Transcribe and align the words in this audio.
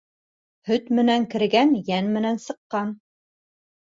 Һөт 0.69 0.87
менән 1.01 1.27
кергән 1.35 1.75
йән 1.81 2.09
менән 2.17 2.41
сыҡҡан. 2.47 2.91